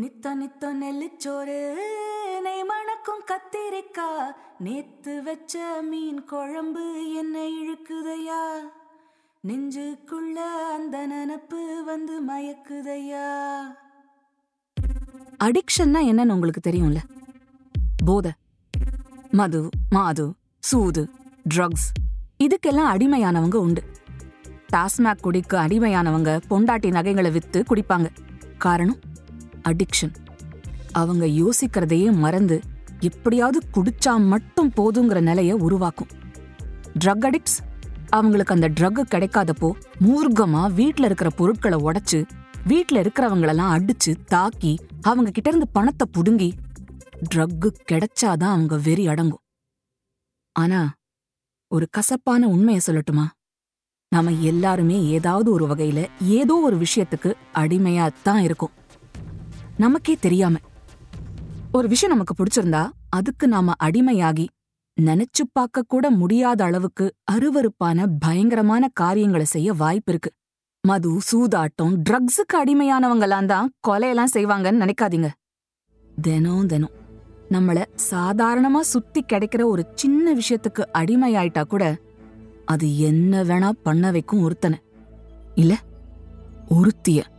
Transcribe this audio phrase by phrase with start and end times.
[0.00, 1.74] நித்த நித்த நெல்லிச்சோறு.
[2.42, 4.34] நெய் மணக்கும் கத்திரிக்கா.
[4.58, 8.58] நேத்து வச்ச மீன் குழம்பு என்ன இழுக்குதையா?
[9.48, 10.34] நெஞ்சுக்குள்ள
[10.74, 13.60] அந்த நினப்பு வந்து மயக்குதையா?
[15.44, 16.96] அடிக்ஷன்னா என்னன்னு உங்களுக்கு தெரியும்ல?
[18.06, 18.32] போதை.
[19.30, 21.08] மது மாது சூது
[21.54, 21.88] ட்ரக்ஸ்
[22.44, 23.82] இதுக்கெல்லாம் அடிமையானவங்க உண்டு.
[24.72, 28.06] டாஸ்மாக் குடிக்கு அடிமையானவங்க பொண்டாட்டி நகைகளை வித்து குடிப்பாங்க.
[28.58, 29.12] காரணம்?
[29.68, 30.14] அடிக்ஷன்
[30.92, 32.56] அவங்க யோசிக்கிறதையே மறந்து
[33.00, 36.10] எப்படியாவது குடிச்சா மட்டும் போதுங்கிற நிலைய உருவாக்கும்.
[37.04, 37.58] ட்ரக் அடிக்ட்ஸ்
[38.08, 42.20] அவங்களுக்கு அந்த ட்ரக் கிடைக்காதப்போ மூர்க்கமா வீட்டில் இருக்கிற பொருட்களை உடைச்சு
[42.64, 46.50] வீட்ல இருக்கிறவங்களெல்லாம் அடிச்சு தாக்கி அவங்க கிட்ட இருந்து பணத்தை புடுங்கி
[47.34, 49.42] ட்ரக்கு கிடைச்சாதான் அவங்க வெறி அடங்கும்.
[50.56, 50.80] ஆனா
[51.70, 53.26] ஒரு கசப்பான உண்மையை சொல்லட்டுமா?
[54.12, 58.70] நாம எல்லாருமே ஏதாவது ஒரு வகையில ஏதோ ஒரு விஷயத்துக்கு அடிமையா தான் இருக்கும்.
[59.78, 60.56] நமக்கே தெரியாம.
[61.72, 64.46] ஒரு விஷயம் நமக்கு பிடிச்சிருந்தா அதுக்கு நாம அடிமையாகி
[65.00, 70.30] நினைச்சு பார்க்க கூட முடியாத அளவுக்கு அருவருப்பான பயங்கரமான காரியங்களை செய்ய வாய்ப்பு இருக்கு.
[70.82, 75.28] மது சூதாட்டம் ட்ரக்ஸுக்கு அடிமையானவங்களாம் தான் கொலையெல்லாம் செய்வாங்கன்னு நினைக்காதீங்க.
[76.20, 76.90] தினம் தினம்
[77.50, 81.96] நம்மள சாதாரணமா சுத்தி கிடைக்கிற ஒரு சின்ன விஷயத்துக்கு அடிமையாயிட்டா கூட
[82.64, 84.78] அது என்ன வேணா பண்ண வைக்கும் ஒருத்தனை.
[85.54, 85.78] இல்ல
[86.68, 87.32] ஒருத்திய.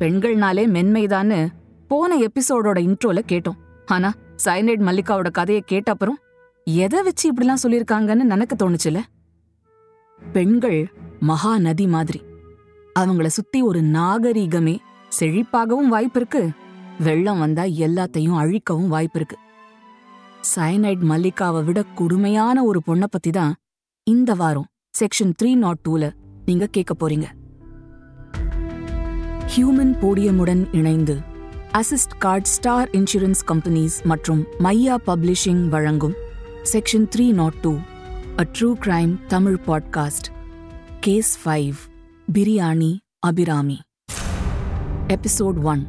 [0.00, 1.46] பெண்கள்னாலே மென்மைதான்னு
[1.88, 3.58] போன எபிசோடோட இன்ட்ரோல கேட்டோம்.
[3.86, 4.12] ஆனா
[4.44, 6.18] சைனைட் மல்லிகாவோட கதையை கேட்ட அப்புறம்
[6.64, 8.98] எதை வச்சு இப்படிலாம் சொல்லியிருக்காங்கன்னு நினைக்க தோணுச்சுல
[10.32, 12.22] பெண்கள் மகா நதி மாதிரி.
[12.98, 14.76] அவங்கள சுத்தி ஒரு நாகரீகமே
[15.20, 16.50] செழிப்பாகவும் வாய்ப்பு இருக்கு
[16.98, 19.38] வெள்ளம் வந்தா எல்லாத்தையும் அழிக்கவும் வாய்ப்பு இருக்கு
[20.56, 23.54] சயனைட் மல்லிகாவை விட கொடுமையான ஒரு பொண்ணை பத்தி தான்
[24.04, 24.68] இந்த வாரம்
[25.00, 26.10] செக்ஷன் த்ரீ நாட் டூல
[26.46, 27.26] நீங்க கேட்க போறீங்க.
[29.50, 31.18] ஹியூமன் போடியமுடன் இணைந்து
[31.72, 36.14] assist card star insurance companies மற்றும் மையா பப்ளிஷிங் வழங்கும்
[36.72, 37.72] section three not two
[38.40, 40.28] a true crime Tamil podcast
[41.00, 41.74] case five
[42.32, 43.78] biryani Abirami.
[45.08, 45.86] Episode one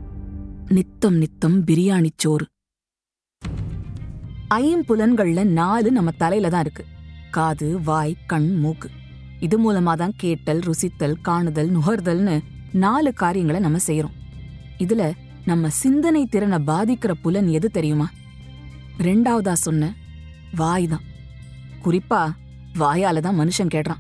[0.68, 2.46] நித்தம் நித்தம் பிரியாணி சோறு.
[4.54, 6.86] ஐம்புலன்கள்ல நாலு நம்ம தலையில தான் இருக்கு.
[7.32, 8.90] காது வாய் கண் மூக்கு.
[9.40, 12.40] இது மூலமா தான் கேட்டல் ருசித்தல் காணுதல் நுகர்தல்னு
[12.74, 14.12] நாலு காரியங்களை நம்ம செய்யறோம்
[14.78, 15.12] இதுல
[15.46, 18.10] நம்ம சிந்தனை திறனை பாதிக்கிற புலன் எது தெரியுமா?
[18.98, 19.96] ரெண்டாவதா சொன்ன
[20.56, 21.02] வாய் தான்.
[21.84, 22.36] குறிப்பா
[22.80, 23.98] வாயால தான் மனுஷன் கேடுறான்.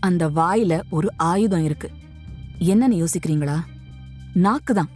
[0.00, 1.90] அந்த வாயில ஒரு ஆயுதம் இருக்கு.
[2.58, 3.60] என்னன்னு யோசிக்கிறீங்களா?
[4.34, 4.88] நாக்கு தான்.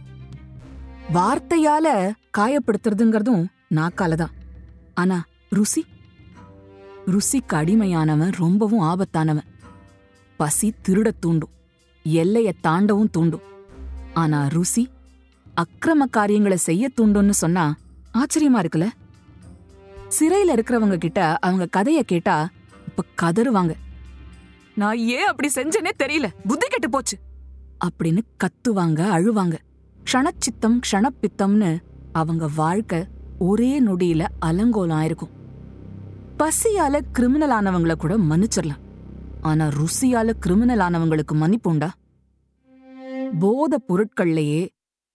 [1.13, 3.45] வார்த்தையால காயப்படுத்துறதுங்கிறதும்
[3.75, 4.31] நாக்கால தான்.
[4.93, 5.85] ஆனா ருசி?
[7.07, 9.45] ருசிக்கு அடிமையானவன் ரொம்பவும் ஆபத்தானவன்.
[10.37, 11.49] பசி திருடத் தூண்டும்.
[12.03, 13.41] எல்லையை தாண்டவும் தூண்டும்.
[14.13, 14.89] ஆனா ருசி
[15.55, 17.75] அக்கிரம காரியங்களை செய்ய தூண்டும்னு சொன்னா
[18.13, 18.89] ஆச்சரியமா இருக்குல்ல?
[20.19, 22.49] சிறையில இருக்கிறவங்க கிட்ட அவங்க கதைய கேட்டா
[22.87, 23.73] இப்ப கதறுவாங்க.
[24.75, 26.27] நான் ஏன் அப்படி செஞ்சேனே தெரியல.
[26.47, 27.17] புத்தி கெட்டு போச்சு.
[27.85, 29.57] அப்படின்னு கத்துவாங்க அழுவாங்க.
[30.11, 31.81] க்ஷணச்சித்தம் க்ஷணப்பித்தம்னு
[32.11, 33.07] அவங்க வாழ்க்கை
[33.39, 35.29] ஒரே நொடியில அலங்கோலம் ஆயிருக்கும்.
[36.39, 38.88] பசியால கிரிமினல் ஆனவங்கள கூட மன்னிச்சிடலாம்.
[39.41, 41.89] ஆனா ருசியால கிரிமினல் ஆனவங்களுக்கு மன்னிப்புண்டா
[43.39, 44.67] போத பொருட்கள்லயே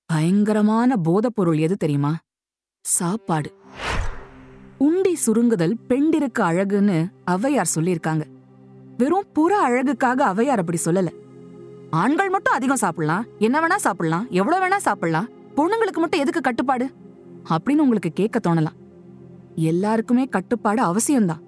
[0.07, 2.17] பயங்கரமான போதைப் பொருள் எது தெரியுமா?
[2.81, 3.55] சாப்பாடு.
[4.81, 8.23] உண்டி சுருங்குதல் பெண்டிருக்கு அழகுன்னு ஔவையார் சொல்லியிருக்காங்க.
[8.97, 11.13] வெறும் புற அழகுக்காக அவையார் அப்படி சொல்லல.
[11.91, 13.27] ஆண்கள் மட்டும் அதிகம் சாப்பிடலாம்.
[13.39, 14.27] என்ன வேணா சாப்பிடலாம்.
[14.31, 15.29] எவ்வளவு வேணா சாப்பிடலாம்.
[15.31, 16.91] பொண்ணுங்களுக்கு மட்டும் எதுக்கு கட்டுப்பாடு?
[17.51, 18.77] அப்படின்னு உங்களுக்கு கேட்க தோணலாம்.
[19.55, 21.43] எல்லாருக்குமே கட்டுப்பாடு அவசியம்தான்.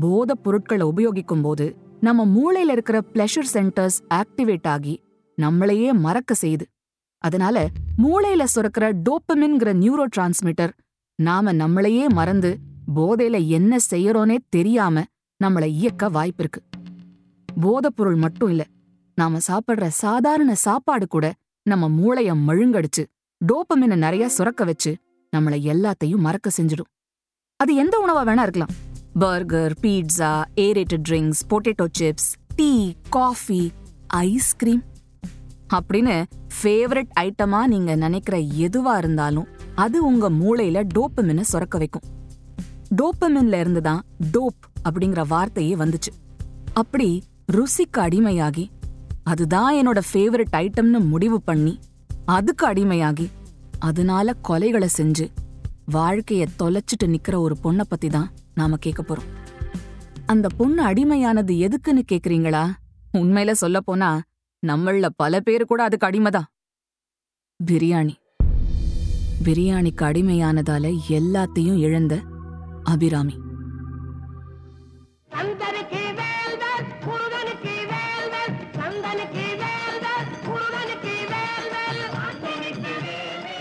[0.00, 4.94] போதைப் பொருட்களை உபயோகிக்கும் போது நம்ம மூளையில இருக்கிற பிளஷர் சென்டர்ஸ் ஆக்டிவேட் ஆகி
[5.38, 6.64] நம்மளையே மறக்க செய்யுது.
[7.24, 7.68] அதனால
[8.02, 10.72] மூளையில சுரக்கிற டோப்பமின்கிற நியூரோ டிரான்ஸ்மிட்டர்
[11.14, 12.58] நாம நம்மளையே மறந்து
[12.94, 15.02] போதையில என்ன செய்யறோனே தெரியாம
[15.44, 16.60] நம்மளை இயக்க வாய்ப்பிருக்கு.
[17.60, 18.66] போதைப் பொருள் மட்டும் இல்ல
[19.14, 23.04] நாம சாப்பிடுற சாதாரண சாப்பாடு கூட நம்ம மூளைய மழுங்கடிச்சு
[23.40, 24.96] டோப்பமின நிறைய சுரக்க வச்சு
[25.36, 26.90] நம்மளை எல்லாத்தையும் மறக்க செஞ்சிடும்.
[27.56, 28.74] அது எந்த உணவா வேணா இருக்கலாம்.
[29.14, 33.72] Burger pizza aerated drinks potato chips tea coffee
[34.06, 34.82] ice cream
[35.74, 36.24] அப்படின்னு
[36.62, 42.02] ஃபேவரட் ஐட்டமா நீங்க நினைக்கிற எதுவா இருந்தாலும் அது உங்க மூளையில டோப்பமினை சுரக்க வைக்கும்.
[42.96, 46.08] டோப்பமின்ல இருந்து தான் டோப் அப்படிங்கிற வார்த்தையே வந்துச்சு.
[46.72, 47.22] அப்படி
[47.52, 48.70] ருசிக்கு அடிமையாகி
[49.22, 51.78] அதுதான் என்னோட ஃபேவரட் ஐட்டம்னு முடிவு பண்ணி
[52.24, 53.30] அதுக்கு அடிமையாகி
[53.78, 55.30] அதனால கொலைகளை செஞ்சு
[55.92, 59.28] வாழ்க்கைய தொலைச்சிட்டு நிக்கிற ஒரு பொண்ணை பத்தி தான் நாம கேட்க போறோம்.
[60.26, 62.70] அந்த பொண்ணு அடிமையானது எதுக்குன்னு கேக்குறீங்களா?
[63.12, 64.22] உண்மையில சொல்லப் போனா
[64.66, 66.48] நம்மள பல பேரு கூட அதுக்கு அடிமைதான்
[67.64, 68.14] பிரியாணி.
[69.44, 72.20] பிரியாணிக்கு அடிமையானதால எல்லாத்தையும் இழந்த
[72.84, 73.36] அபிராமி.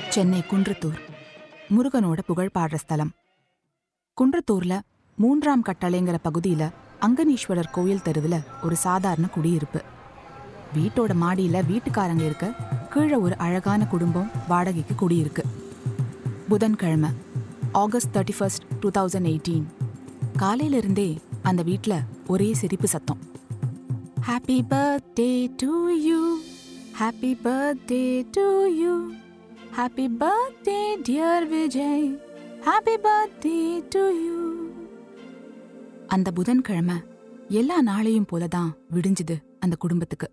[0.09, 1.05] சென்னை குன்றத்தூர்.
[1.75, 3.11] முருகனோட புகழ் பாடுற ஸ்தலம்.
[4.17, 4.79] குன்றத்தூர்ல
[5.15, 6.71] மூன்றாம் கட்டளைங்கிற பகுதியில
[7.01, 9.81] அங்கனீஸ்வரர் கோயில் தெருவில் ஒரு சாதாரண குடியிருப்பு.
[10.75, 12.47] வீட்டோட மாடியில வீட்டுக்காரங்க இருக்க
[12.89, 15.43] கீழே ஒரு அழகான குடும்பம் வாடகைக்கு குடியிருக்கு.
[16.47, 17.09] புதன்கிழமை
[17.71, 19.65] August thirty first two thousand eighteen
[20.39, 23.19] காலையிலிருந்தே அந்த வீட்டில் ஒரே சிரிப்பு சத்தம்.
[24.27, 26.37] Happy birthday to you
[26.99, 29.11] happy birthday to you
[29.77, 32.05] happy birthday dear Vijay
[32.65, 34.37] happy birthday to you
[36.07, 36.95] அந்த புதன்கிழமை
[37.47, 40.31] எல்லா நாளையும் போலதான் விடிஞ்சுது அந்த குடும்பத்துக்கு.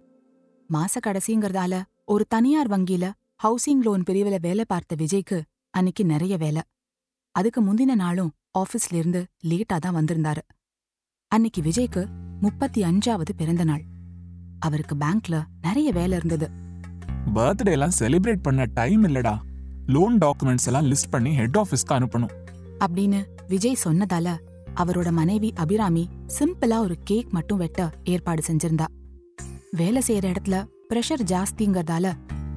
[0.72, 3.12] மாச கடைசிங்கிறதால ஒரு தனியார் வங்கியில
[3.44, 6.62] ஹவுசிங் லோன் பிரிவுல வேலை பார்த்த விஜய்க்கு அன்னைக்கு நிறைய வேலை.
[7.30, 10.44] அதுக்கு முந்தின நாளும் ஆபீஸ்ல இருந்து லேட்டா தான் வந்திருந்தாரு.
[11.28, 12.06] அன்னைக்கு விஜய்க்கு
[12.40, 13.82] முப்பத்தி அஞ்சாவது பிறந்த நாள்.
[14.58, 16.63] அவருக்கு பேங்க்ல நிறைய வேலை இருந்தது.
[17.34, 19.38] பர்த்டேலாம் செலிப்ரேட் பண்ண டைம் இல்லடா.
[19.86, 22.30] லோன் டாக்குமெண்ட்ஸ் எல்லாம் லிஸ்ட் பண்ணி ஹெட் ஆஃபீஸ்க்கு அனுப்பணும்.
[22.80, 24.38] அப்படின்னு விஜய் சொன்னதால
[24.76, 28.84] அவரோட மனைவி அபிராமி சிம்பிளா ஒரு கேக் மட்டும் வெட்ட ஏற்பாடு செஞ்சிருந்தா.
[29.70, 32.12] வேலை செய்யற இடத்துல பிரஷர் ஜாஸ்திங்கிறதால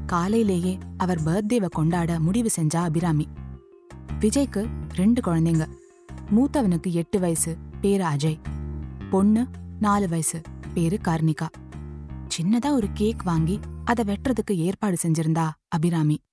[0.05, 3.27] காலையிலேயே அவர் பர்த்டேவை கொண்டாட முடிவு செஞ்சா அபிராமி.
[4.19, 4.65] விஜய்க்கு
[4.95, 5.65] ரெண்டு குழந்தைங்க.
[6.35, 8.37] மூத்தவனுக்கு எட்டு வயசு பேரு அஜய்.
[9.09, 9.47] பொண்ணு
[9.79, 10.41] நாலு வயசு
[10.73, 11.47] பேரு கார்னிகா.
[12.37, 16.23] சின்னதா ஒரு கேக் வாங்கி அதை வெட்டுறதுக்கு ஏற்பாடு செஞ்சிருந்தா அபிராமி.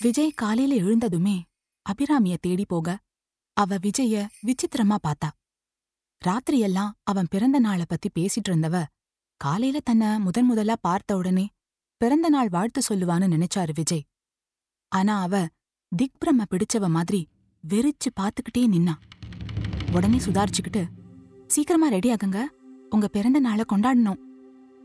[0.00, 1.42] விஜய் காலையில எழுந்ததுமே
[1.86, 2.98] அபிராமிய தேடி போக
[3.52, 5.30] அவ விஜய விசித்திரமா பார்த்தா.
[6.24, 8.84] ராத்திரியெல்லாம் அவன் பிறந்த நாளை பத்தி பேசிட்டு இருந்தவ
[9.36, 11.48] காலையில தன்னை முதன் முதலா பார்த்த உடனே
[11.96, 14.04] பிறந்த நாள் வாழ்த்து சொல்லுவான்னு நினைச்சாரு விஜய்.
[14.88, 15.46] ஆனா அவ
[16.02, 17.28] திக்பிரம பிடிச்சவ மாதிரி
[17.68, 18.94] வெறிச்சு பார்த்துக்கிட்டே நின்னா.
[19.92, 20.86] உடனே சுதாரிச்சுக்கிட்டு
[21.46, 22.44] சீக்கிரமா ரெடி ஆகுங்க.
[22.90, 24.20] உங்க பிறந்த நாளை கொண்டாடணும்.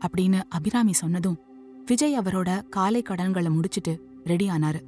[0.00, 1.47] அப்படின்னு அபிராமி சொன்னதும்
[1.88, 4.82] விஜய் அவரோட காலை கடன்களை முடிச்சிட்டு ரெடி ஆனாரு.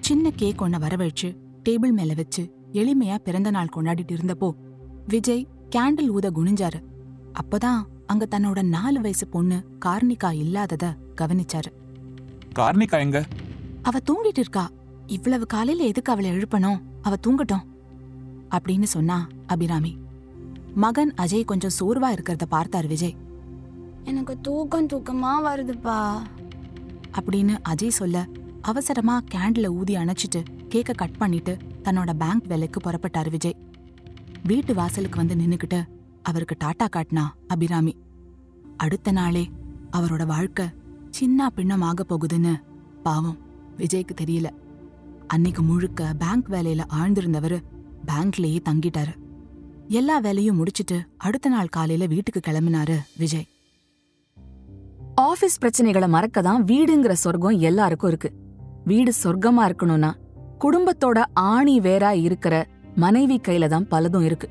[0.00, 1.36] சின்ன கேக் ஒன்ன வரவழைச்சு
[1.68, 4.50] டேபிள் மேல வச்சு எளிமையா பிறந்த நாள் கொண்டாடிட்டு இருந்தப்போ
[5.08, 6.82] விஜய் கேண்டில் ஊத குனிஞ்சாரு.
[7.40, 11.70] அப்பதான் அங்க தன்னோட நாலு வயசு பொண்ணு கார்னிகா இல்லாதத கவனிச்சாரு.
[12.58, 13.24] கார்னிகா எங்க?
[13.82, 14.70] அவ தூங்கிட்டு இருக்கா.
[15.06, 17.62] இவ்வளவு காலையில எதுக்கு அவளை எழுப்பணும் அவ தூங்கட்டும்.
[18.50, 19.96] அப்படின்னு சொன்னா அபிராமி.
[20.74, 23.16] மகன் அஜய் கொஞ்சம் சோர்வா இருக்கிறத பார்த்தார் விஜய்.
[24.04, 26.22] எனக்கு தூக்கம் தூக்கமா வருதுப்பா.
[27.12, 28.26] அப்படின்னு அஜய் சொல்ல
[28.62, 33.56] அவசரமா கேண்டில ஊதி அணைச்சிட்டு கேக்க கட் பண்ணிட்டு தன்னோட பேங்க் வேலைக்கு புறப்பட்டாரு விஜய்.
[34.44, 35.84] வீட்டு வாசலுக்கு வந்து நின்னுக்கிட்டு
[36.22, 37.96] அவருக்கு டாட்டா காட்டினா அபிராமி.
[38.76, 39.50] அடுத்த நாளே
[39.92, 40.66] அவரோட வாழ்க்கை
[41.10, 42.60] சின்ன பின்னமாக போகுதுன்னு
[43.02, 43.38] பாவம்
[43.78, 44.50] விஜய்க்கு தெரியல.
[45.26, 47.62] அன்னைக்கு முழுக்க பேங்க் வேலையில ஆழ்ந்திருந்தவரு
[48.06, 49.14] பேங்க்லயே தங்கிட்டாரு.
[49.88, 53.46] எல்லா வேலையும் முடிச்சிட்டு அடுத்த நாள் காலையில வீட்டுக்கு கிளம்பினாரு விஜய்.
[55.22, 58.32] ஆபீஸ் பிரச்சனைகளை மறக்க தான் வீடுங்கிற சொர்க்கம் எல்லாருக்கும் இருக்கு.
[58.84, 60.10] வீடு சொர்க்கமா இருக்கணும்னா
[60.60, 64.48] குடும்பத்தோட ஆணி வேறா இருக்கிற மனைவி கையில தான் பலதும் இருக்கு.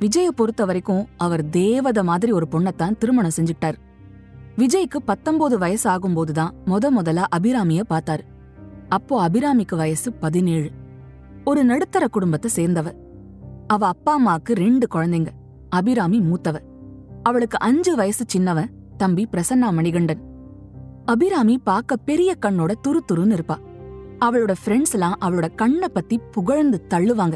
[0.00, 3.74] விஜய பொறுத்த வரைக்கும் அவர் தேவத மாதிரி ஒரு பொண்ணத்தான் திருமணம் செஞ்சுக்கிட்டார்.
[4.56, 8.24] விஜய்க்கு பத்தொன்பது வயசு ஆகும்போதுதான் முத முதல்ல அபிராமிய பார்த்தாரு.
[8.88, 10.70] அப்போ அபிராமிக்கு வயசு பதினேழு.
[11.44, 12.92] ஒரு நடுத்தர குடும்பத்தை சேர்ந்தவ.
[13.66, 15.28] அவ அப்பா அம்மாக்கு ரெண்டு குழந்தைங்க.
[15.68, 16.58] அபிராமி மூத்தவ.
[17.22, 18.70] அவளுக்கு அஞ்சு வயசு சின்னவன்.
[19.00, 20.22] தம்பி பிரசன்னா மணிகண்டன்.
[21.04, 23.56] அபிராமி பார்க்க பெரிய கண்ணோட துரு துருன்னு இருப்பா.
[24.20, 27.32] அவளோட ஃப்ரெண்ட்ஸ் எல்லாம் அவளோட கண்ணை பத்தி புகழ்ந்து தள்ளுவாங்க.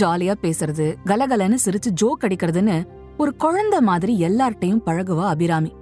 [0.00, 5.72] ஜாலியா பேசுறது கலகலன்னு சிரிச்சு ஜோக் அடிக்கிறதுன்னு ஒரு குழந்தை மாதிரி எல்லார்ட்டையும் பழகுவா அபிராமி.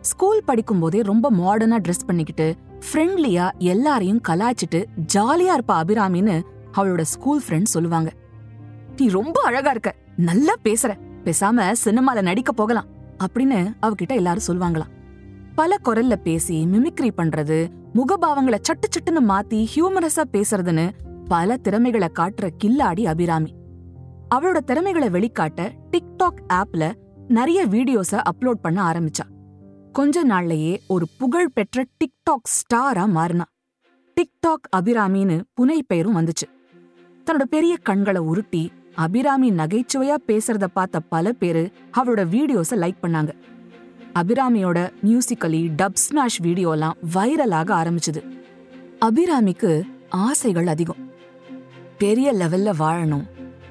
[0.00, 2.54] ஸ்கூல் படிக்கும்போதே ரொம்ப மாடர்னா ட்ரெஸ் பண்ணிக்கிட்டு
[2.92, 6.42] ஃப்ரெண்ட்லியா எல்லாரையும் கலாய்ச்சிட்டு ஜாலியா இருப்பா அபிராமின்னு
[6.74, 8.12] அவளோட ஸ்கூல் ஃப்ரெண்ட் சொல்லுவாங்க.
[8.96, 10.98] நீ ரொம்ப அழகா இருக்க நல்லா பேசுற.
[11.24, 12.98] பேசாம சினிமால நடிக்க போகலாம்.
[13.24, 14.90] அப்படின்னு அவகிட்ட எல்லாரும் சொல்லுவாங்களாம்.
[15.54, 20.90] பல குரல்ல பேசி மிமிக்ரி பண்றது முகபாவங்களை சட்டு சட்டுன்னு மாத்தி ஹியூமரஸா பேசுறதுன்னு
[21.28, 23.54] பல திறமைகளை காட்டுற கில்லாடி அபிராமி.
[24.34, 26.92] அவளோட திறமைகளை வெளிக்காட்ட டிக்டாக் ஆப்ல
[27.28, 29.26] நிறைய வீடியோஸ அப்லோட் பண்ண ஆரம்பிச்சா.
[29.92, 33.44] கொஞ்ச நாள்லயே ஒரு புகழ் பெற்ற டிக்டாக் ஸ்டாரா மாறினா.
[34.16, 36.46] டிக்டாக் அபிராமின்னு புனை பெயரும் வந்துச்சு.
[37.24, 43.32] தன்னோட பெரிய கண்களை உருட்டி அபிராமி நகைச்சுவையா பேசுறத பார்த்த பல பேரு அவளோட வீடியோஸ லைக் பண்ணாங்க.
[44.14, 48.22] அபிராமியோட மியூசிக்கலி டப் ஸ்மாஷ் வீடியோலாம் வைரலாக ஆரம்பிச்சது.
[49.00, 50.96] அபிராமிக்கு ஆசைகள் அதிகம்.
[51.98, 53.24] பெரிய லெவல்ல வாழணும்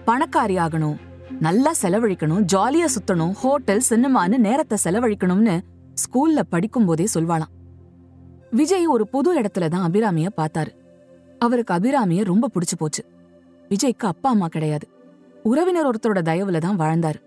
[0.05, 0.97] பணக்காரி ஆகணும்
[1.39, 5.61] நல்லா செலவழிக்கணும் ஜாலியா சுத்தணும் ஹோட்டல் சினிமான்னு நேரத்தை செலவழிக்கணும்னு
[5.93, 7.53] ஸ்கூல்ல படிக்கும்போதே சொல்வாளாம்.
[8.51, 10.71] விஜய் ஒரு புது இடத்துல தான் அபிராமிய பார்த்தாரு.
[11.39, 13.05] அவருக்கு அபிராமிய ரொம்ப பிடிச்சு போச்சு.
[13.69, 14.87] விஜய்க்கு அப்பா அம்மா கிடையாது.
[15.43, 17.19] உறவினர் ஒருத்தரோட தயவுல தான் வாழ்ந்தார்.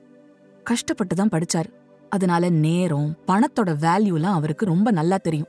[0.65, 1.71] கஷ்டப்பட்டு தான் படிச்சாரு.
[2.11, 5.49] அதனால நேரம் பணத்தோட வேல்யூலாம் அவருக்கு ரொம்ப நல்லா தெரியும்.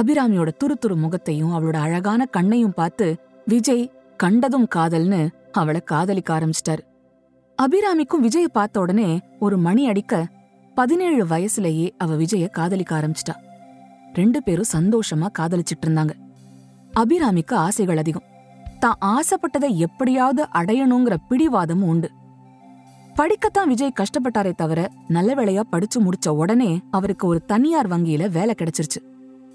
[0.00, 3.16] அபிராமியோட துரு துரு முகத்தையும் அவளோட அழகான கண்ணையும் பார்த்து
[3.46, 6.80] விஜய் கண்டதும் காதல்னு அவளை காதலிக்க ஆரம்பிச்சிட்டார்.
[7.62, 10.26] அபிராமிக்கும் விஜய பார்த்த உடனே ஒரு மணி அடிக்க
[10.74, 13.34] பதினேழு வயசுலயே அவ விஜய காதலிக்க ஆரம்பிச்சிட்டா.
[14.12, 16.10] ரெண்டு பேரும் சந்தோஷமா காதலிச்சிட்டு இருந்தாங்க.
[16.96, 18.22] அபிராமிக்கு ஆசைகள் அதிகம்.
[18.82, 22.10] தான் ஆசைப்பட்டதை எப்படியாவது அடையணுங்கிற பிடிவாதமும் உண்டு.
[23.16, 29.00] படிக்கத்தான் விஜய் கஷ்டப்பட்டாரே தவிர நல்ல வேளையா படிச்சு முடிச்ச உடனே அவருக்கு ஒரு தனியார் வங்கியில வேலை கிடைச்சிருச்சு.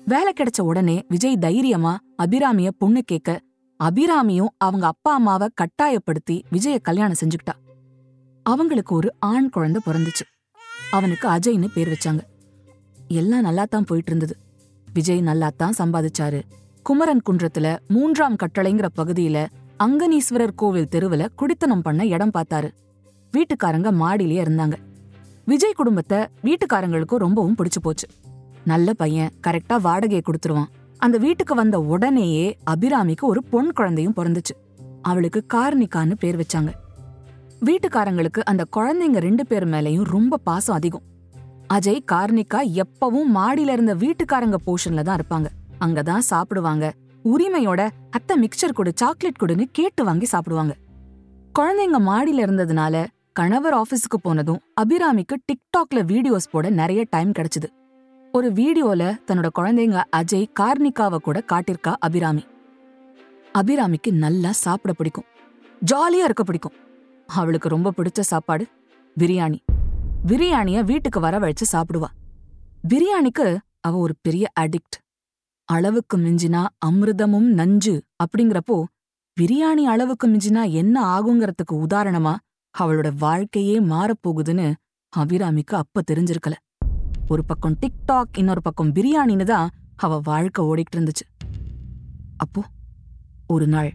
[0.06, 3.40] வேலை கிடைச்ச உடனே விஜய் தைரியமா அபிராமிய பொண்ணு கேட்க
[3.84, 7.56] அபிராமியும் அவங்க அப்பா அம்மாவை கட்டாயப்படுத்தி விஜய கல்யாணம் செஞ்சுக்கிட்டா.
[8.44, 10.26] அவங்களுக்கு ஒரு ஆண் குழந்தை பிறந்துச்சு.
[10.92, 12.20] அவனுக்கு அஜய்னு பேர் வச்சாங்க.
[13.08, 14.42] எல்லாம் நல்லாத்தான் போயிட்டு இருந்தது.
[14.94, 16.42] விஜய் நல்லாத்தான் சம்பாதிச்சாரு.
[16.88, 19.46] குமரன் குன்றத்துல மூன்றாம் கட்டளைங்கிற பகுதியில
[19.84, 22.70] அங்கனீஸ்வரர் கோவில் தெருவுல குடித்தனம் பண்ண இடம் பார்த்தாரு.
[23.34, 24.74] வீட்டுக்காரங்க மாடியிலே இருந்தாங்க.
[25.46, 28.08] விஜய் குடும்பத்தை வீட்டுக்காரங்களுக்கும் ரொம்பவும் பிடிச்சு போச்சு.
[28.64, 30.70] நல்ல பையன் கரெக்டா வாடகையை கொடுத்துருவான்.
[30.98, 34.56] அந்த வீட்டுக்கு வந்த உடனேயே அபிராமிக்கு ஒரு பொன் குழந்தையும் பிறந்துச்சு.
[35.02, 36.72] அவளுக்கு கார்னிகான்னு பேர் வச்சாங்க.
[37.66, 41.04] வீட்டுக்காரங்களுக்கு அந்த குழந்தைங்க ரெண்டு பேர் மேலயும் ரொம்ப பாசம் அதிகம்.
[41.74, 45.46] அஜய் கார்னிகா எப்பவும் மாடியில இருந்த வீட்டுக்காரங்க போர்ஷன்ல தான் இருப்பாங்க.
[45.80, 46.94] அங்கதான் சாப்பிடுவாங்க.
[47.24, 50.76] உரிமையோட அத்தை மிக்சர் கொடு சாக்லேட் கொடுன்னு கேட்டு வாங்கி சாப்பிடுவாங்க.
[51.60, 57.68] குழந்தைங்க மாடியில இருந்ததுனால கணவர் ஆபீஸுக்கு போனதும் அபிராமிக்கு டிக்டாக்ல வீடியோஸ் போட நிறைய டைம் கிடைச்சது.
[58.32, 62.46] ஒரு வீடியோல தன்னோட குழந்தைங்க அஜய் கார்னிகாவை கூட காட்டிருக்கா அபிராமி.
[63.54, 65.24] அபிராமிக்கு நல்லா சாப்பிட பிடிக்கும்.
[65.92, 66.74] ஜாலியா இருக்க பிடிக்கும்.
[67.26, 68.68] அவளுக்கு ரொம்ப பிடிச்ச சாப்பாடு
[69.20, 69.60] பிரியாணி.
[70.28, 72.10] பிரியாணிய வீட்டுக்கு வரவழைச்சு சாப்பிடுவா.
[72.88, 74.96] பிரியாணிக்கு அவ ஒரு பெரிய அடிக்ட்
[75.70, 78.84] அளவுக்கு மிஞ்சினா அமிர்தமும் நஞ்சு அப்படிங்கிறப்போ
[79.38, 82.36] பிரியாணி அளவுக்கு மிஞ்சினா என்ன ஆகுங்கிறதுக்கு உதாரணமா
[82.76, 84.74] அவளோட வாழ்க்கையே மாறப்போகுதுன்னு
[85.14, 86.56] அபிராமிக்கு அப்ப தெரிஞ்சிருக்கல.
[87.28, 91.26] ஒரு பக்கம் டிக்டாக் இன்னொரு பக்கம் பிரியாணின்னு தான் அவ வாழ்க்கை ஓடிக்கிட்டு இருந்துச்சு
[92.38, 92.64] அப்போ
[93.48, 93.92] ஒரு நாள்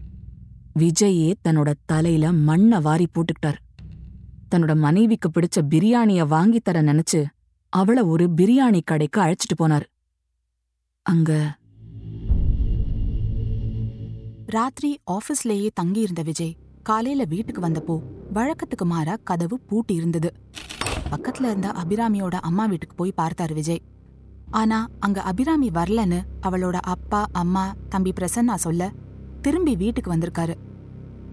[0.79, 3.59] விஜயே தன்னோட தலையில மண்ண வாரி போட்டுக்கிட்டார்.
[4.55, 7.25] தன்னோட மனைவிக்கு பிடிச்ச பிரியாணிய வாங்கித் தர நினைச்சு
[7.73, 9.87] அவள ஒரு பிரியாணி கடைக்கு அழைச்சிட்டு போனாரு.
[11.05, 11.31] அங்க
[14.53, 17.95] ராத்திரி ஆபீஸ்லேயே தங்கியிருந்த விஜய் காலையில வீட்டுக்கு வந்தப்போ
[18.33, 20.33] வழக்கத்துக்கு மாறா கதவு பூட்டி இருந்தது.
[21.11, 23.81] பக்கத்துல இருந்த அபிராமியோட அம்மா வீட்டுக்கு போய் பார்த்தாரு விஜய்.
[24.49, 28.91] ஆனா அங்க அபிராமி வரலன்னு அவளோட அப்பா அம்மா தம்பி பிரசன்னா சொல்ல
[29.41, 30.55] திரும்பி வீட்டுக்கு வந்திருக்காரு.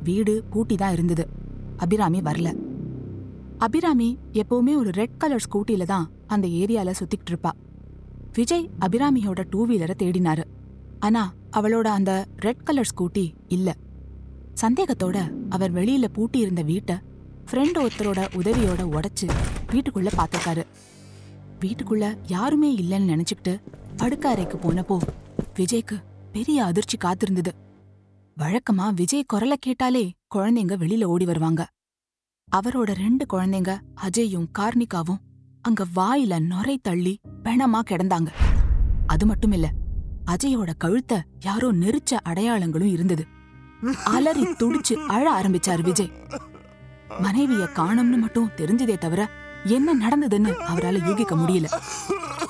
[0.05, 1.29] வீடு பூட்டி தான் இருந்தது.
[1.77, 2.61] அபிராமி வரல.
[3.59, 7.51] அபிராமி எப்பவுமே ஒரு ரெட் கலர் ஸ்கூட்டில தான் அந்த ஏரியால சுத்திக்கிட்டு இருப்பா.
[8.33, 10.43] விஜய் அபிராமியோட டூ வீலரை தேடினாரு.
[11.01, 13.77] ஆனா அவளோட அந்த ரெட் கலர் ஸ்கூட்டி இல்ல.
[14.61, 16.97] சந்தேகத்தோட அவர் வெளியில பூட்டி இருந்த வீட்டை
[17.51, 19.31] ஃப்ரெண்ட் ஒருத்தரோட உதவியோட உடைச்சு
[19.73, 20.65] வீட்டுக்குள்ள பார்த்துருக்காரு.
[21.61, 23.61] வீட்டுக்குள்ள யாருமே இல்லைன்னு நினைச்சுக்கிட்டு
[23.97, 24.99] படுக்க அறைக்கு போனப்போ
[25.55, 25.97] விஜய்க்கு
[26.33, 27.49] பெரிய அதிர்ச்சி காத்திருந்தது.
[28.37, 31.69] வழக்கமா விஜய் குரலை கேட்டாலே குழந்தைங்க வெளியில ஓடி வருவாங்க.
[32.57, 35.21] அவரோட ரெண்டு குழந்தைங்க அஜயும் கார்னிகாவும்
[35.63, 38.29] அங்க வாயில நொரை தள்ளி பெணமா கிடந்தாங்க.
[39.07, 39.73] அது மட்டும் இல்ல
[40.27, 43.27] அஜயோட கழுத்த யாரோ நெரிச்ச அடையாளங்களும் இருந்தது.
[44.05, 46.13] அலறி துடிச்சு அழ ஆரம்பிச்சாரு விஜய்.
[47.23, 49.29] மனைவிய காணும்னு மட்டும் தெரிஞ்சதே தவிர
[49.65, 51.67] என்ன நடந்ததுன்னு அவரால யூகிக்க முடியல.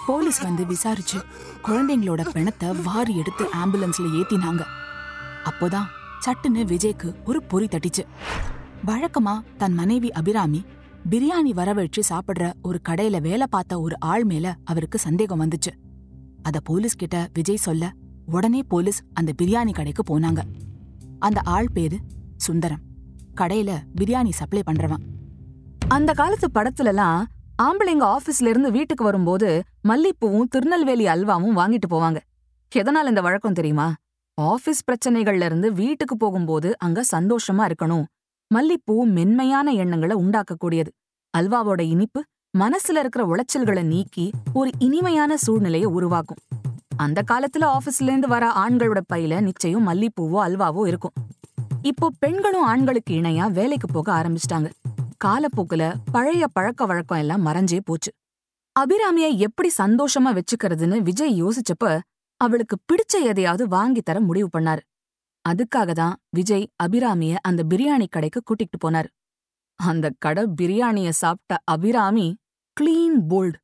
[0.07, 1.19] போலீஸ் வந்து விசாரிச்சு
[1.63, 4.63] குழந்தைங்களோட பிணத்தை வாரி எடுத்து ஆம்புலன்ஸ்ல ஏத்தினாங்க.
[5.45, 5.89] அப்போதான்
[6.27, 8.05] சட்டுன்னு விஜய்க்கு ஒரு பொறி தட்டிச்சு.
[8.87, 10.65] வழக்கமா தன் மனைவி அபிராமி
[11.11, 15.73] பிரியாணி வரவழைச்சு சாப்பிடுற ஒரு கடையில வேலை பார்த்த ஒரு ஆள் மேல அவருக்கு சந்தேகம் வந்துச்சு.
[16.43, 17.93] அத போலீஸ் கிட்ட விஜய் சொல்ல
[18.27, 20.39] உடனே போலீஸ் அந்த பிரியாணி கடைக்கு போனாங்க.
[21.19, 21.99] அந்த ஆள் பேரு
[22.37, 22.81] சுந்தரம்.
[23.41, 23.71] கடையில
[24.01, 25.03] பிரியாணி சப்ளை பண்றவன்.
[25.89, 27.23] அந்த காலத்து படத்துலலாம்
[27.63, 32.19] ஆம்பளைங்க ஆபீஸ்ல இருந்து வீட்டுக்கு வரும்போது மல்லிப்பூவும் திருநெல்வேலி அல்வாவும் வாங்கிட்டு போவாங்க.
[32.75, 33.95] எதனால இந்த வழக்கம் தெரியுமா?
[34.35, 38.05] ஆபீஸ் பிரச்சனைகள்ல இருந்து வீட்டுக்கு போகும்போது அங்க சந்தோஷமா இருக்கணும்.
[38.55, 40.89] மல்லிப்பூ மென்மையான எண்ணங்களை உண்டாக்கக்கூடியது.
[41.39, 42.25] அல்வாவோட இனிப்பு
[42.59, 46.39] மனசுல இருக்கிற உளைச்சல்களை நீக்கி ஒரு இனிமையான சூழ்நிலையை உருவாக்கும்.
[46.97, 51.13] அந்த காலத்துல ஆபீஸ்ல இருந்து வர ஆண்களோட பையில நிச்சயம் மல்லிப்பூவோ அல்வாவோ இருக்கும்.
[51.83, 54.71] இப்போ பெண்களும் ஆண்களுக்கு இணையா வேலைக்கு போக ஆரம்பிச்சிட்டாங்க.
[55.25, 58.13] காலப்போக்குல பழைய பழக்க வழக்கம் எல்லாம் மறைஞ்சே போச்சு.
[58.81, 62.01] அபிராமிய எப்படி சந்தோஷமா வச்சுக்கிறதுன்னு விஜய் யோசிச்சப்ப
[62.37, 64.79] அவளுக்கு பிடிச்ச எதையாவது வாங்கி தர முடிவு பண்ணாரு.
[65.49, 69.07] அதுக்காக தான் விஜய் அபிராமிய அந்த பிரியாணி கடைக்கு கூட்டிட்டு போனாரு.
[69.75, 72.37] அந்த கடை பிரியாணிய சாப்பிட்ட அபிராமி
[72.81, 73.59] கிளீன் போல்டு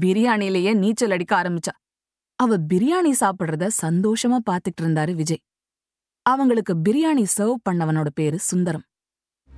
[0.00, 1.72] பிரியாணிலேயே நீச்சல் அடிக்க ஆரம்பிச்சா.
[2.34, 5.40] அவ பிரியாணி சாப்பிடுறத சந்தோஷமா பாத்துட்டு இருந்தாரு விஜய்.
[6.22, 8.82] அவங்களுக்கு பிரியாணி சர்வ் பண்ணவனோட பேரு சுந்தரம்.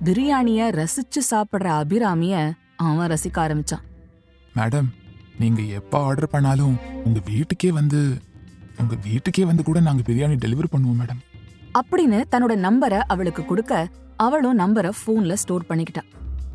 [0.03, 3.83] பிரியாணிய ரசிச்சு சாப்பிடுற அபிராமிய அவன் ரசிக்க ஆரம்பிச்சான்.
[4.55, 4.89] மேடம்
[5.39, 8.17] நீங்க எப்ப ஆர்டர் பண்ணாலும் உங்க வீட்டுக்கே வந்து
[8.77, 11.21] உங்க வீட்டுக்கே வந்து கூட நாங்க பிரியாணி டெலிவரி பண்ணுவோம் மேடம்.
[11.79, 16.03] அப்படின்னு தன்னோட நம்பரை அவளுக்கு கொடுக்க அவளும் நம்பரை போன்ல ஸ்டோர் பண்ணிக்கிட்டா.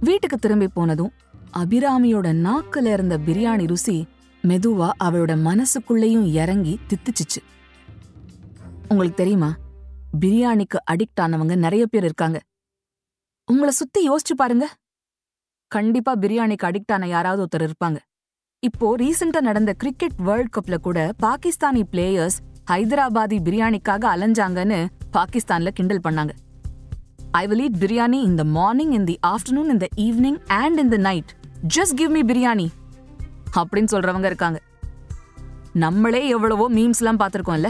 [0.00, 1.12] வீட்டுக்கு திரும்பி போனதும்
[1.58, 4.06] அபிராமியோட நாக்குல இருந்த பிரியாணி ருசி
[4.42, 7.40] மெதுவா அவளோட மனசுக்குள்ளேயும் இறங்கி தித்துச்சுச்சு.
[8.88, 9.56] உங்களுக்கு தெரியுமா?
[10.20, 12.40] பிரியாணிக்கு அடிக்ட் ஆனவங்க நிறைய பேர் இருக்காங்க.
[13.52, 14.68] உங்கள சுத்தி யோசிச்சு பாருங்க.
[15.68, 17.96] கண்டிப்பா பிரியாணிக்கு அடிக்ட் ஆன யாராவது ஒருத்தர் இருப்பாங்க.
[18.58, 22.38] இப்போ ரீசெண்டா நடந்த கிரிக்கெட் வேர்ல்ட் கப்ல கூட பாகிஸ்தானி பிளேயர்ஸ்
[22.70, 26.30] ஹைதராபாதி பிரியாணிக்காக அலைஞ்சாங்கன்னு பாகிஸ்தான்ல கிண்டல் பண்ணாங்க.
[27.30, 31.32] I will eat biryani in the morning in the afternoon in the evening and in the night
[31.68, 32.66] just give me biryani
[33.56, 34.61] அப்படின்னு சொல்றவங்க இருக்காங்க.
[35.73, 37.68] நம்மளே எவ்வளவோ மீம்ஸ்லாம் பார்த்திருக்கோம்ல.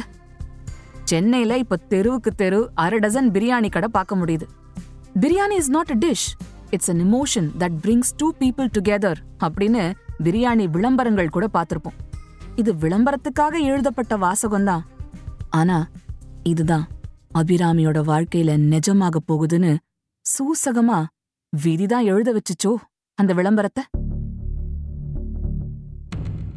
[1.05, 4.43] சென்னையில இப்ப தெருவுக்கு தெரு அரை டசன் பிரியாணி கடை பார்க்க முடியுது.
[5.21, 6.27] Biryani is not a dish
[6.71, 9.93] it's an emotion that brings to people together அப்படின்னு
[10.25, 11.99] பிரியாணி விளம்பரங்கள் கூட பார்த்திருப்போம்.
[12.57, 14.81] இது விளம்பரத்துக்காக எழுதப்பட்ட வாசகம்தான்
[15.51, 15.89] ஆனா
[16.43, 16.89] இதுதான்
[17.35, 19.77] அபிராமியோட வாழ்க்கையில நிஜமாக போகுதுன்னு
[20.25, 21.05] சூசகமா
[21.65, 22.75] விதிதான் எழுத வச்சுச்சோ?
[23.15, 23.83] அந்த விளம்பரத்தை?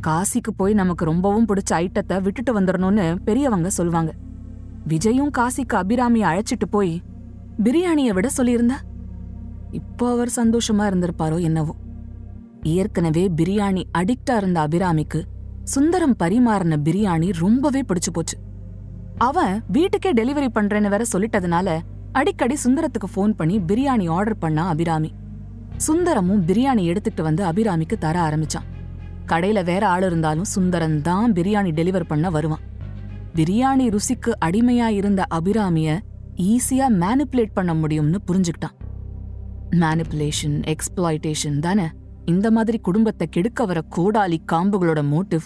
[0.07, 4.11] காசிக்கு போய் நமக்கு ரொம்பவும் பிடிச்ச ஐட்டத்தை விட்டுட்டு வந்துடணும்னு பெரியவங்க சொல்லுவாங்க
[4.87, 7.01] விஜயும் காசிக்கு அபிராமியை அழைச்சிட்டு போய்
[7.63, 8.77] பிரியாணியை விட சொல்லியிருந்தா?
[9.71, 11.75] இப்போ அவர் சந்தோஷமா இருந்திருப்பாரோ என்னவோ.
[12.63, 15.21] ஏற்கனவே பிரியாணி அடிக்டா இருந்த அபிராமிக்கு
[15.63, 18.37] சுந்தரம் பரிமாறின பிரியாணி ரொம்பவே பிடிச்சு போச்சு.
[19.17, 21.79] அவன் வீட்டுக்கே டெலிவரி பண்றேன்னு வேற சொல்லிட்டதுனால
[22.11, 25.13] அடிக்கடி சுந்தரத்துக்கு ஃபோன் பண்ணி பிரியாணி ஆர்டர் பண்ணா அபிராமி.
[25.77, 28.67] சுந்தரமும் பிரியாணி எடுத்துட்டு வந்து அபிராமிக்கு தர ஆரம்பிச்சான்.
[29.27, 32.59] கடையில வேற ஆள் இருந்தாலும் சுந்தரம் தான் பிரியாணி டெலிவர் பண்ண வருவான்.
[33.35, 35.99] பிரியாணி ருசிக்கு அடிமையா இருந்த அபிராமிய
[36.35, 38.75] ஈஸியா மேனிப்புலேட் பண்ண முடியும்னு புரிஞ்சுக்கிட்டான்.
[39.71, 41.87] மேனிப்புலேஷன் எக்ஸ்ப்ளாய்டேஷன் தானே?
[42.25, 45.45] இந்த மாதிரி குடும்பத்தை கெடுக்க வர கோடாலி காம்புகளோட மோட்டிவ்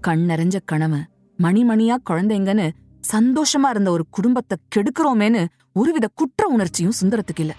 [0.00, 1.06] கண் நிறைஞ்ச கணவன்
[1.42, 2.70] மணிமணியா குழந்தைங்கன்னு
[3.12, 7.54] சந்தோஷமா இருந்த ஒரு குடும்பத்தை கெடுக்கிறோமேன்னு ஒருவித குற்ற உணர்ச்சியும் சுந்தரத்துக்கு இல்ல.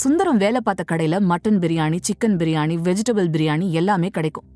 [0.00, 4.46] சுந்தரம் வேலை பார்த்த கடையில mutton biryani chicken biryani vegetable biryani எல்லாமே கிடைக்கும்.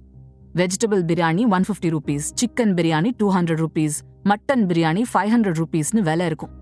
[0.55, 6.01] Vegetable biryani one fifty rupees chicken biryani two hundred rupees mutton biryani five hundred ருபீஸ்னு
[6.09, 6.53] விலை இருக்கும்.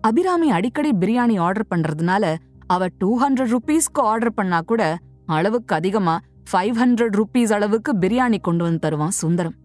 [0.00, 2.24] அபிராமி அடிக்கடி பிரியாணி ஆர்டர் பண்றதுனால
[2.66, 4.82] அவ டூ ஹண்ட்ரட் ருபீஸ்க்கு ஆர்டர் பண்ணா கூட
[5.26, 6.16] அளவுக்கு அதிகமா
[6.50, 9.56] ஃபைவ் ஹண்ட்ரட் ருபீஸ் அளவுக்கு பிரியாணி கொண்டு வந்து தருவான் சுந்தரம்.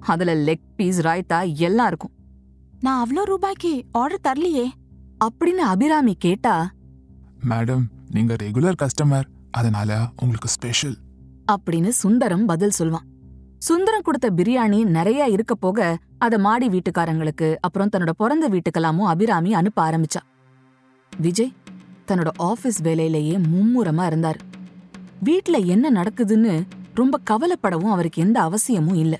[0.00, 2.14] அதுல லெக் பீஸ் ராய்த்தா எல்லாம் இருக்கும்.
[2.80, 4.66] நான் அவ்ளோ ரூபாய்க்கு ஆர்டர் தரலையே.
[5.24, 6.56] அப்படின்னு அபிராமி கேட்டா
[7.48, 10.96] மேடம் நீங்க ரெகுலர் கஸ்டமர் அதனால உங்களுக்கு ஸ்பெஷல்
[11.52, 13.06] அப்படின்னு சுந்தரம் பதில் சொல்வான்.
[13.58, 19.78] சுந்தரம் கொடுத்த பிரியாணி நிறைய இருக்க போக அத மாடி வீட்டுக்காரங்களுக்கு அப்புறம் தன்னோட பிறந்த வீட்டுக்கெல்லாமும் அபிராமி அனுப்ப
[19.90, 20.22] ஆரம்பிச்சா
[21.12, 21.52] விஜய்
[22.08, 24.40] தன்னோட ஆபீஸ் வேலையிலேயே மும்முரமா இருந்தாரு.
[25.20, 26.54] வீட்ல என்ன நடக்குதுன்னு
[26.94, 29.14] ரொம்ப கவலைப்படவும் அவருக்கு எந்த அவசியமும் இல்ல.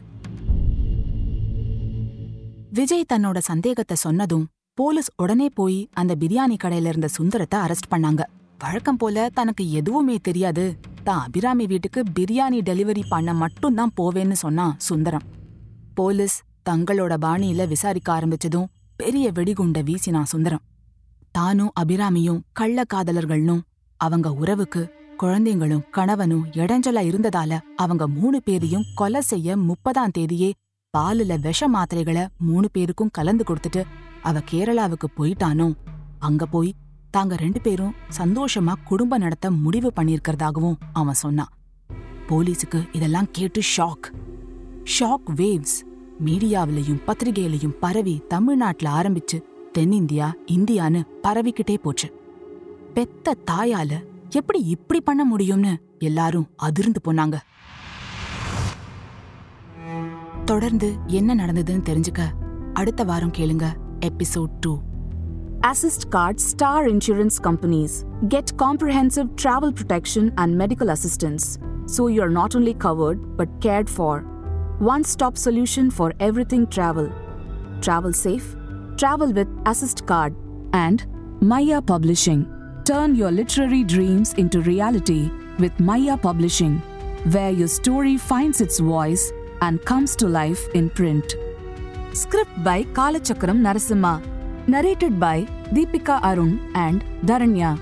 [2.70, 8.22] விஜய் தன்னோட சந்தேகத்தை சொன்னதும் போலீஸ் உடனே போய் அந்த பிரியாணி கடையில இருந்த சுந்தரத்தை அரெஸ்ட் பண்ணாங்க.
[8.58, 10.78] வழக்கம் போல தனக்கு எதுவுமே தெரியாது.
[11.04, 15.26] தான் அபிராமி வீட்டுக்கு பிரியாணி டெலிவரி பண்ண மட்டும்தான் போவேன்னு சொன்னான் சுந்தரம்.
[15.94, 16.36] போலீஸ்
[16.70, 20.62] தங்களோட பாணியில விசாரிக்க ஆரம்பிச்சதும் பெரிய வெடிகுண்ட வீசினான் சுந்தரம்.
[21.30, 23.62] தானும் அபிராமியும் கள்ள காதலர்கள்னும்
[23.96, 24.82] அவங்க உறவுக்கு
[25.22, 30.50] குழந்தைங்களும் கணவனும் இடைஞ்சலா இருந்ததால அவங்க மூணு பேரையும் கொலை செய்ய முப்பதாம் தேதியே
[30.94, 33.82] பாலுல விஷ மாத்திரைகளை மூணு பேருக்கும் கலந்து கொடுத்துட்டு
[34.22, 35.66] அவ கேரளாவுக்கு போயிட்டானோ?
[36.18, 36.70] அங்க போய்
[37.10, 41.52] தாங்க ரெண்டு பேரும் சந்தோஷமா குடும்பம் நடத்த முடிவு பண்ணியிருக்கிறதாகவும் அவன் சொன்னான்.
[42.28, 44.06] போலீஸுக்கு இதெல்லாம் கேட்டு ஷாக்
[44.98, 45.76] ஷாக் வேவ்ஸ்
[46.24, 49.40] மீடியாவிலையும் பத்திரிகையிலையும் பரவி தமிழ்நாட்டில் ஆரம்பிச்சு
[49.78, 52.08] தென்னிந்தியா இந்தியான்னு பரவிக்கிட்டே போச்சு.
[52.94, 57.36] பெத்த தாயால எப்படி இப்படி பண்ண முடியும்னு எல்லாரும் அதிர்ந்து போனாங்க.
[60.44, 62.26] தொடர்ந்து என்ன நடந்ததுன்னு தெரிஞ்சுக்க
[62.74, 63.66] அடுத்த வாரம் கேளுங்க.
[64.00, 64.82] Episode two
[65.64, 68.04] Assist Card Star Insurance Companies.
[68.28, 74.20] Get comprehensive travel protection and medical assistance, so you're not only covered but cared for.
[74.78, 77.12] One stop solution for everything travel.
[77.80, 78.54] Travel safe,
[78.96, 80.32] travel with Assist Card,
[80.74, 81.04] and
[81.40, 82.46] Maya Publishing.
[82.84, 86.78] Turn your literary dreams into reality with Maya Publishing,
[87.32, 91.34] where your story finds its voice and comes to life in print.
[92.12, 94.37] Script by Kalachakram Narasimha.
[94.72, 97.78] Narrated by Deepika Arun and Dharanya.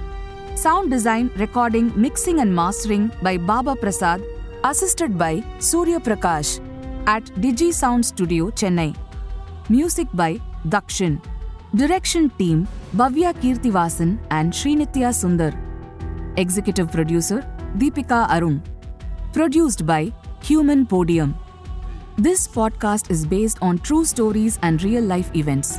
[0.56, 4.22] Sound design, recording, mixing, and mastering by Baba Prasad.
[4.62, 6.60] Assisted by Surya Prakash.
[7.06, 8.94] at Digi Sound Studio, Chennai.
[9.68, 11.20] Music by Dakshin.
[11.74, 15.50] Direction team Bhavya Kirtivasan and Srinitya Sundar.
[16.36, 17.40] Executive producer
[17.78, 18.62] Deepika Arun.
[19.32, 21.36] Produced by Human Podium.
[22.16, 25.78] This podcast is based on true stories and real life events.